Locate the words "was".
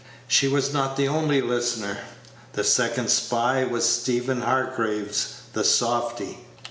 0.47-0.73, 3.65-3.85